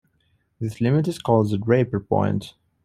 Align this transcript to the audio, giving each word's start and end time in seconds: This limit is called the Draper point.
This 0.59 0.81
limit 0.81 1.07
is 1.07 1.19
called 1.19 1.51
the 1.51 1.59
Draper 1.59 1.99
point. 1.99 2.55